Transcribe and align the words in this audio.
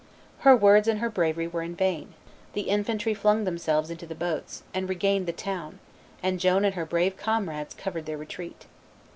Her 0.39 0.55
words 0.57 0.87
and 0.87 0.99
her 0.99 1.11
bravery 1.11 1.47
were 1.47 1.61
in 1.61 1.75
vain; 1.75 2.15
the 2.53 2.61
infantry 2.61 3.13
flung 3.13 3.43
themselves 3.43 3.91
into 3.91 4.07
the 4.07 4.15
boats, 4.15 4.63
and 4.73 4.89
regained 4.89 5.27
the 5.27 5.31
town, 5.31 5.77
and 6.23 6.39
Joan 6.39 6.65
and 6.65 6.73
her 6.73 6.87
brave 6.87 7.15
comrades 7.17 7.75
covered 7.75 8.07
their 8.07 8.17
retreat. 8.17 8.65